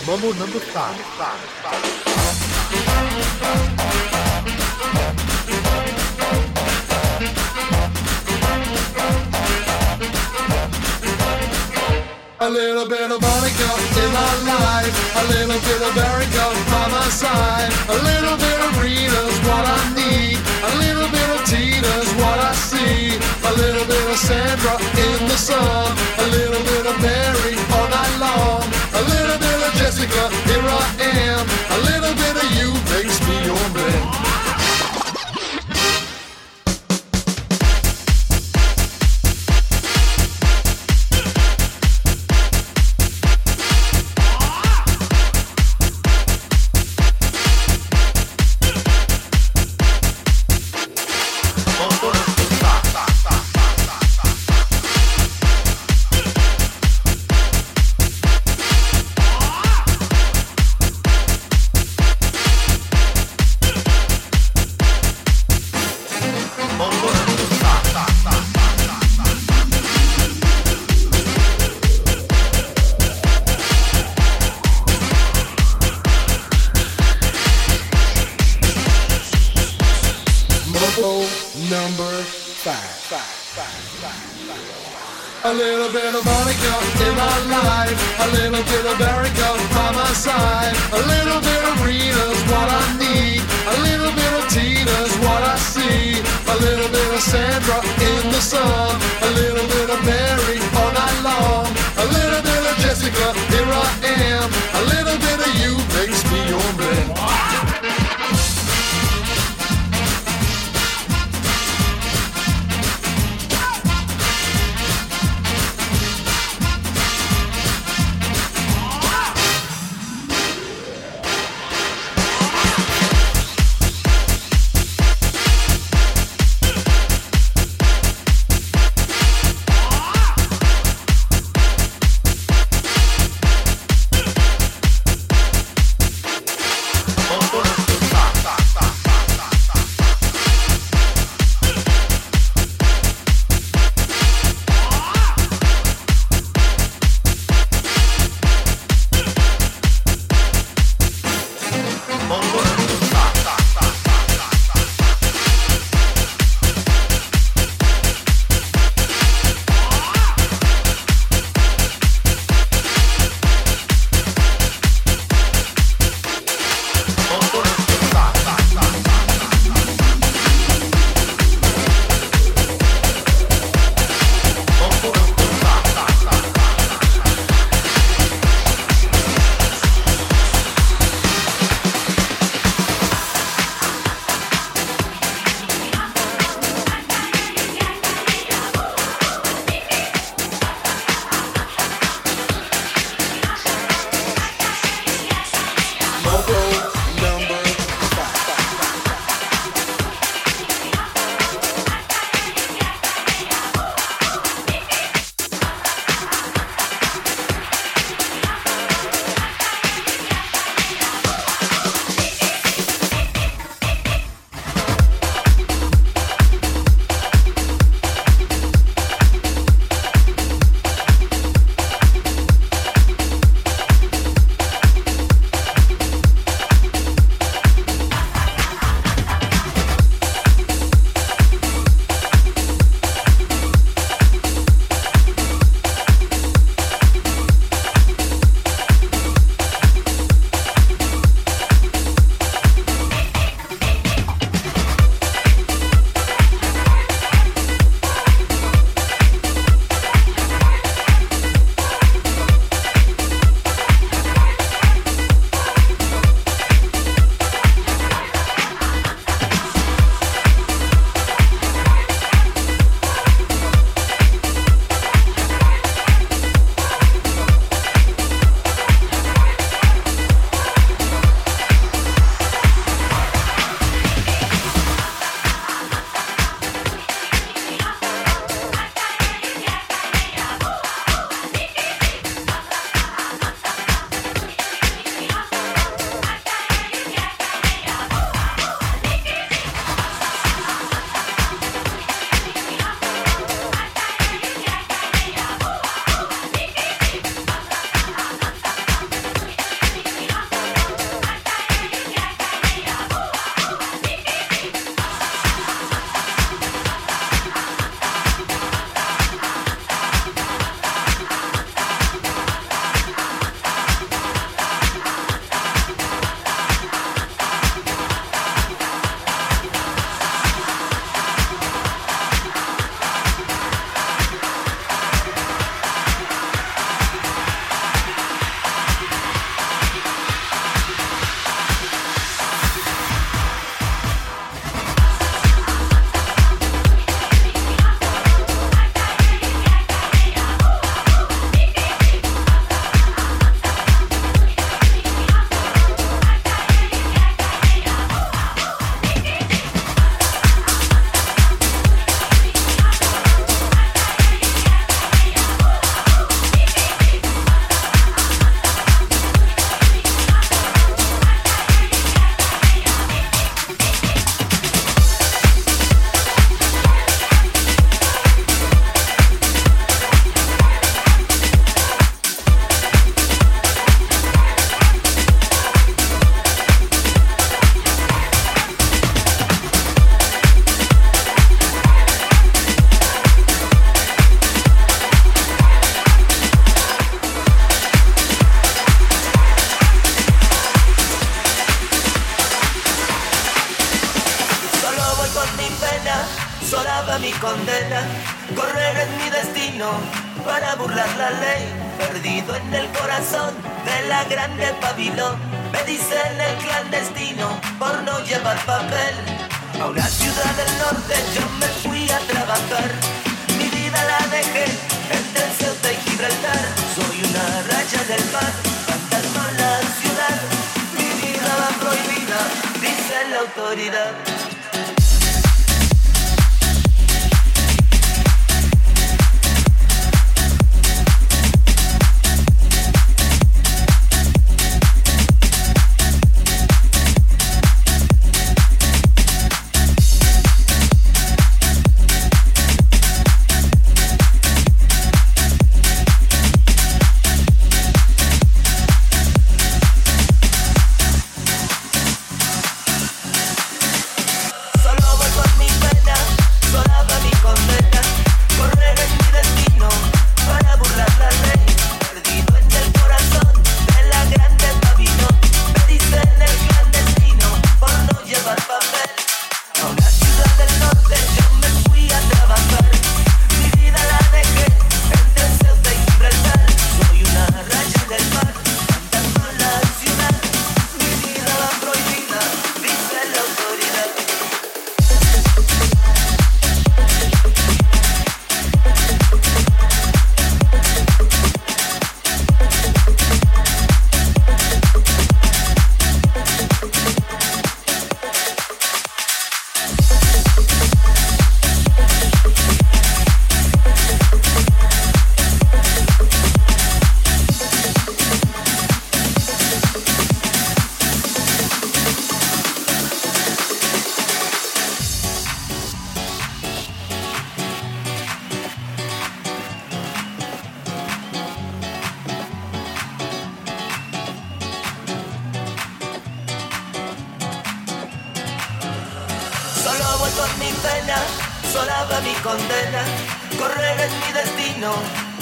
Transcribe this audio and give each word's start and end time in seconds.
Vamos, 0.00 0.06
Mambo 0.06 0.34
Number 0.34 0.60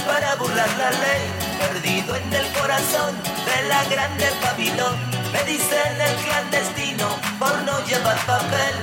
para 0.06 0.34
burlar 0.36 0.68
la 0.76 0.90
ley, 0.90 1.24
perdido 1.58 2.14
en 2.14 2.32
el 2.34 2.46
corazón 2.52 3.16
de 3.46 3.68
la 3.68 3.84
grande 3.84 4.28
Babilón. 4.42 4.96
Me 5.32 5.42
dicen 5.44 5.98
el 5.98 6.14
clandestino 6.24 7.08
por 7.38 7.56
no 7.62 7.82
llevar 7.86 8.18
papel. 8.26 8.74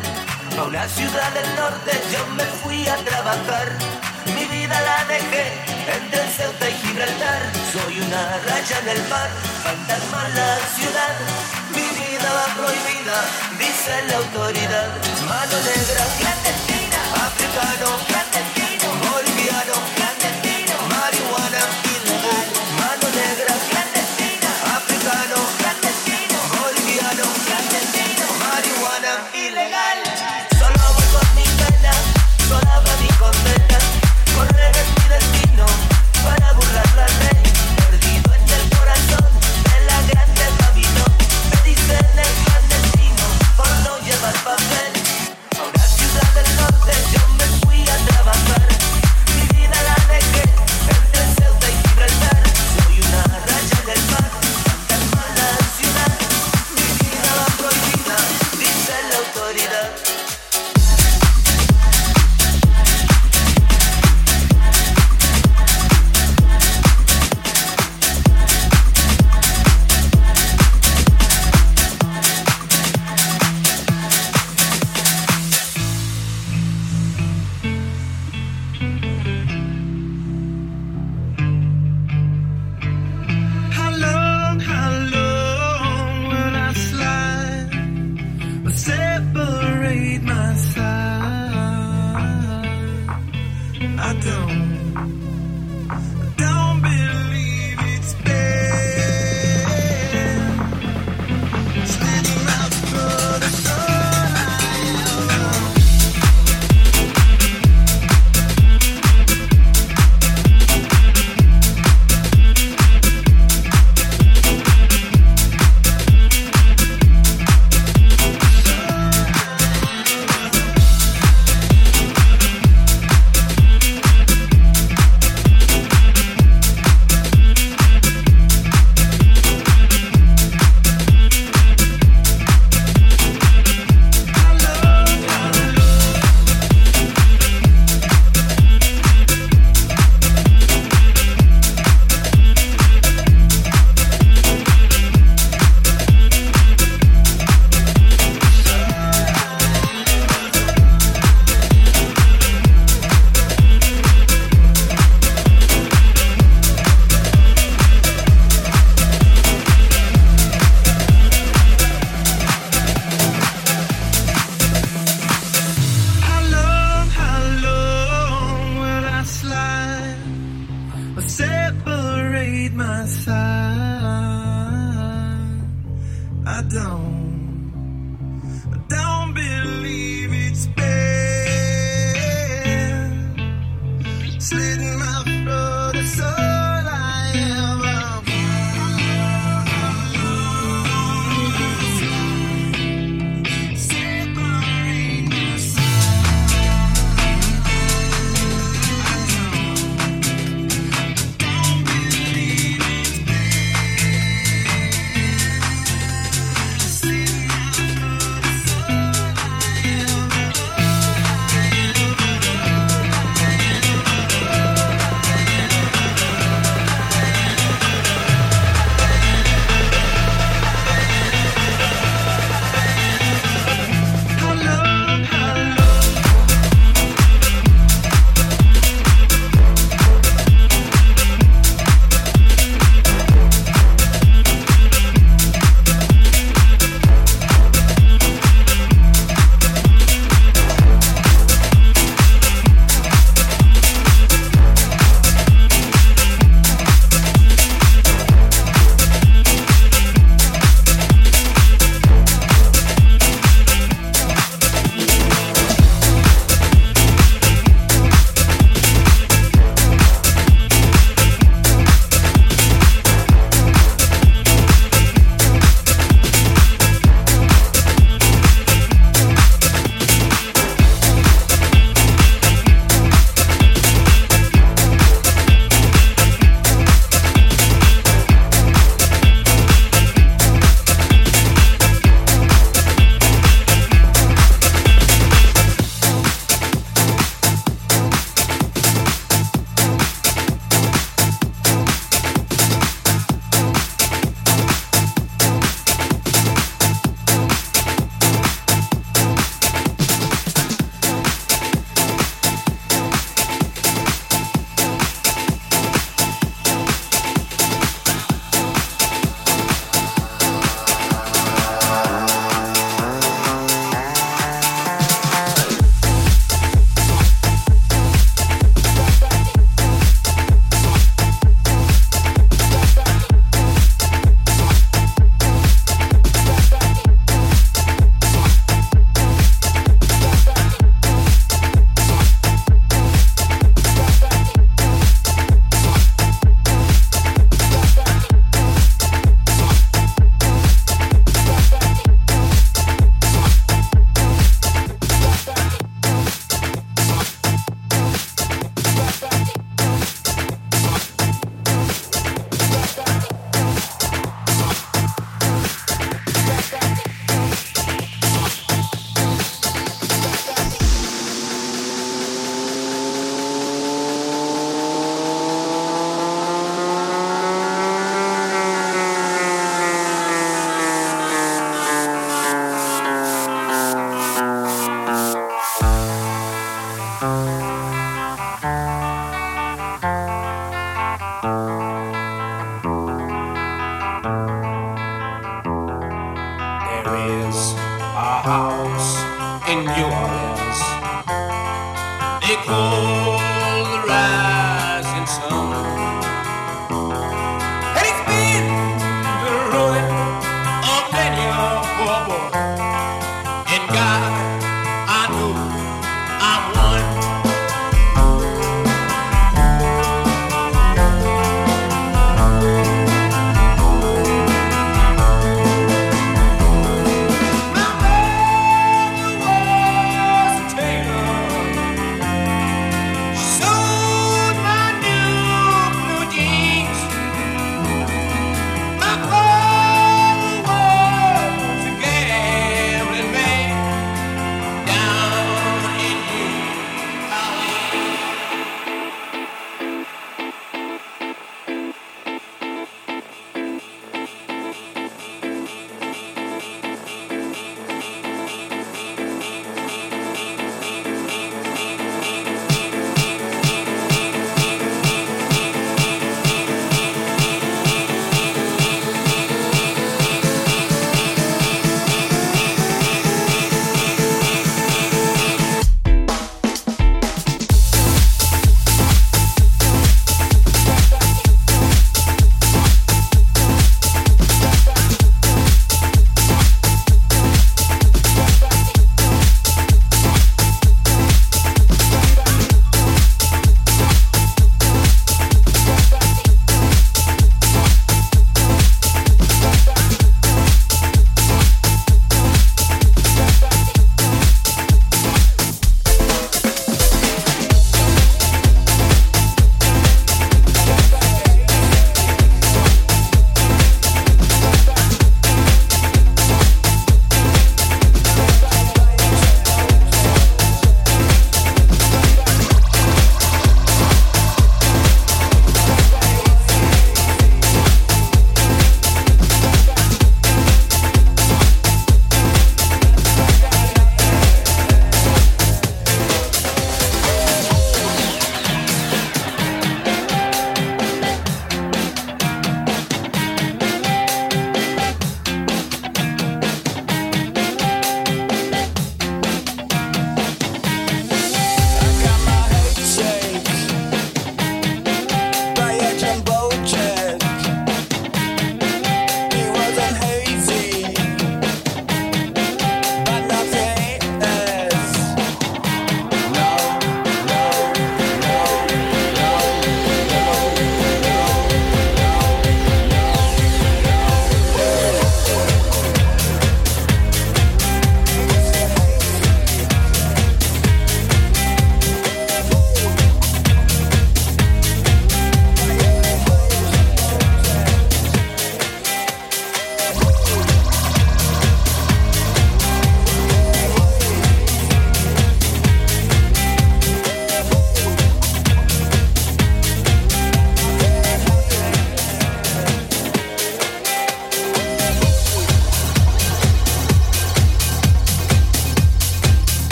A 0.58 0.64
una 0.64 0.88
ciudad 0.88 1.32
del 1.34 1.56
norte 1.56 1.92
yo 2.12 2.26
me 2.34 2.44
fui 2.44 2.88
a 2.88 2.96
trabajar. 2.98 3.70
Mi 4.34 4.46
vida 4.46 4.82
la 4.82 5.06
dejé 5.06 5.46
entre 5.96 6.28
Ceuta 6.32 6.70
y 6.70 6.74
Gibraltar. 6.74 7.42
Soy 7.72 8.00
una 8.00 8.40
raya 8.48 8.80
en 8.80 8.90
el 8.98 9.02
mar, 9.10 9.30
fantasma 9.64 10.26
en 10.26 10.36
la 10.38 10.58
ciudad. 10.76 11.14
Mi 11.70 11.86
vida 12.02 12.30
va 12.34 12.48
prohibida, 12.58 13.18
dice 13.60 13.94
la 14.10 14.18
autoridad. 14.18 14.90
Mano 15.30 15.58
negra, 15.70 16.04
clandestina, 16.18 17.00
africano, 17.28 17.90
clandestino, 18.08 18.88
boliviano, 19.06 19.74
clandestino. 19.74 20.07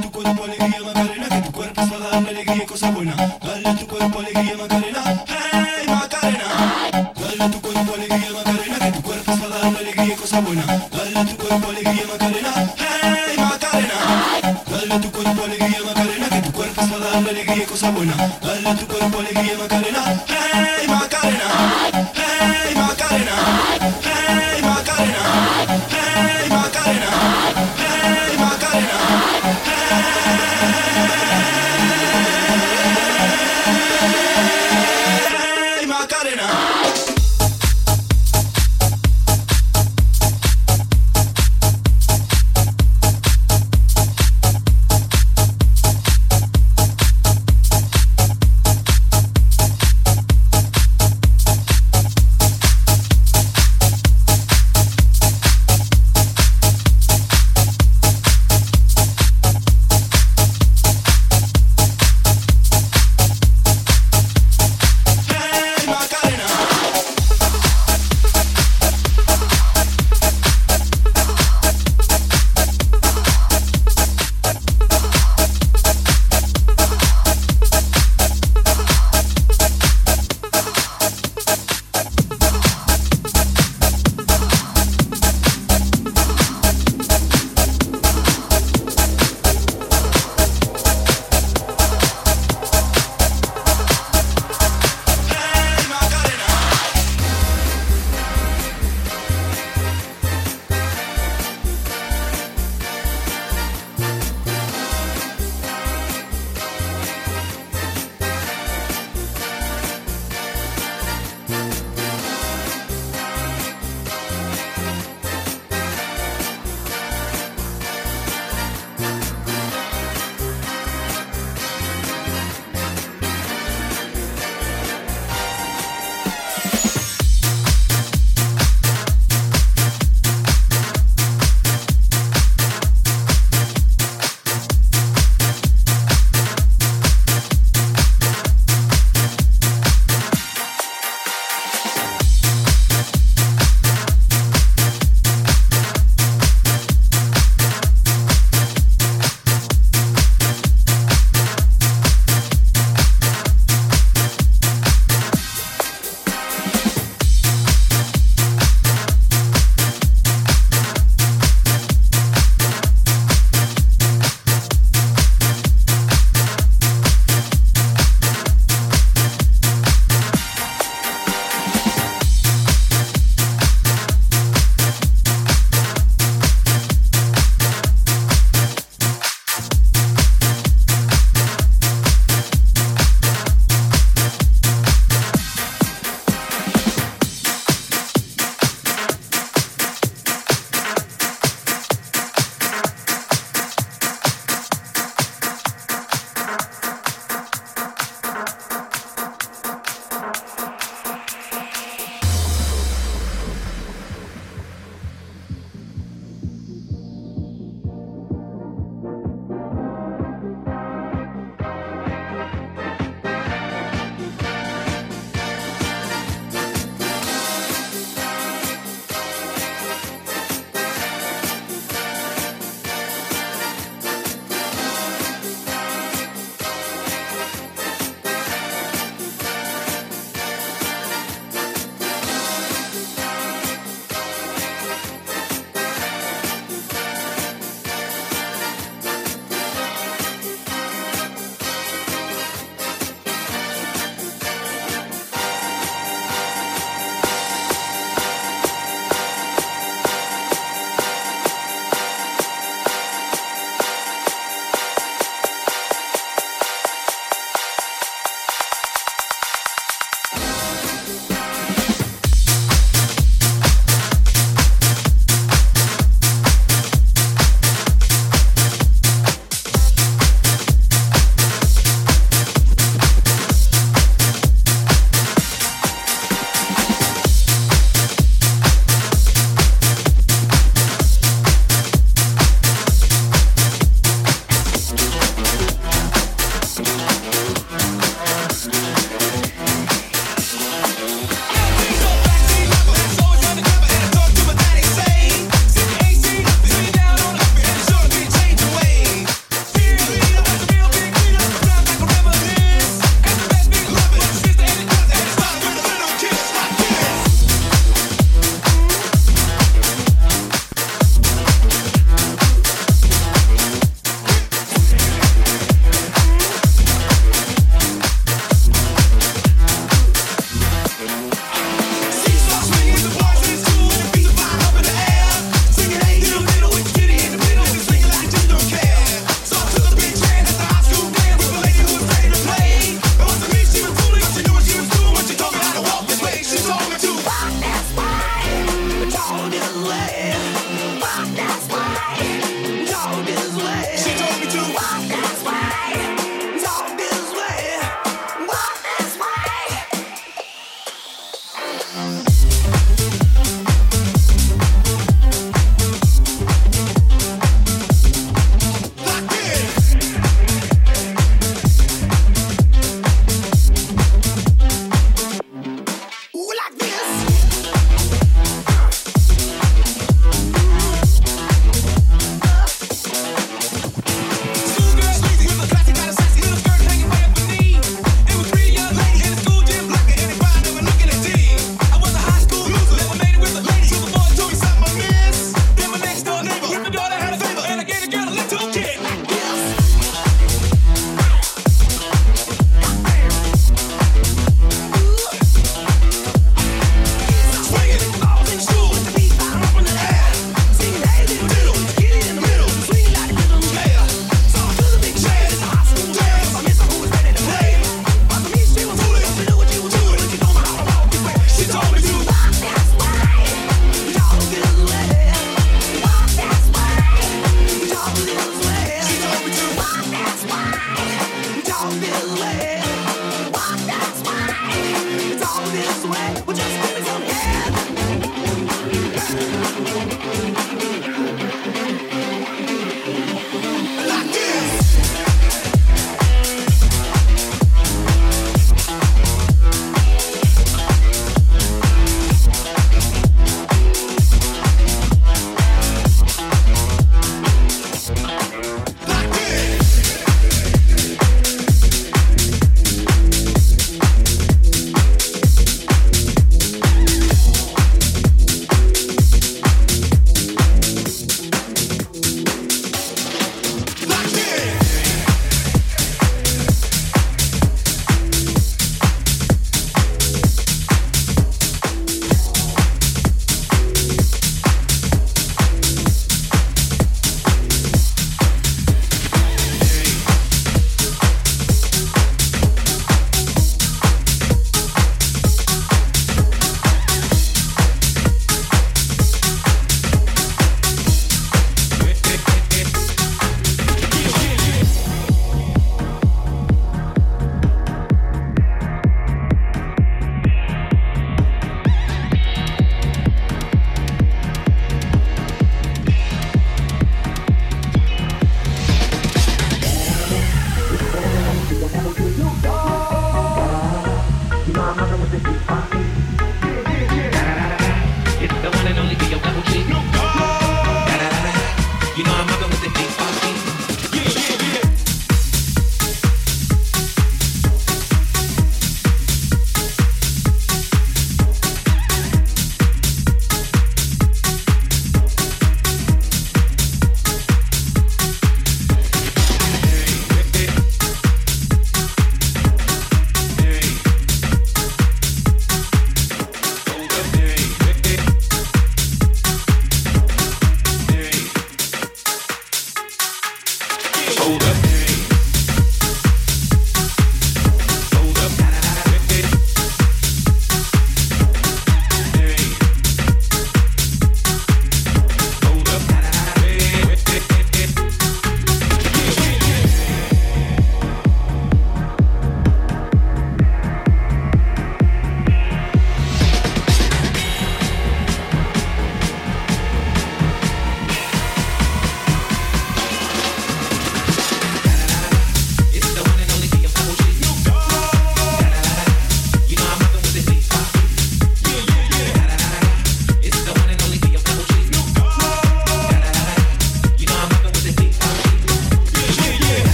tu 0.00 0.10
cuerpo 0.10 0.44
alegría 0.44 0.80
Macarena, 0.84 1.28
que 1.28 1.42
tu 1.42 1.52
cuerpo 1.52 1.80
es 1.80 1.90
para 1.90 2.08
darme 2.08 2.30
alegría 2.30 2.62
y 2.62 2.66
cosas 2.66 2.94
buenas. 2.94 3.43